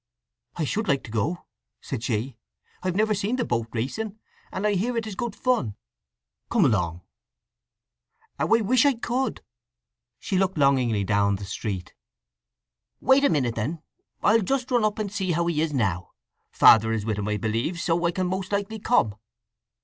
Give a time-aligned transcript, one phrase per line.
[0.55, 1.45] "I should like to go,"
[1.79, 2.35] said she.
[2.81, 4.17] "I've never seen the boat racing,
[4.51, 5.75] and I hear it is good fun."
[6.49, 7.01] "Come along!"
[8.39, 9.43] "How I wish I could!"
[10.17, 11.93] She looked longingly down the street.
[12.99, 13.83] "Wait a minute, then.
[14.23, 16.13] I'll just run up and see how he is now.
[16.49, 19.13] Father is with him, I believe; so I can most likely come."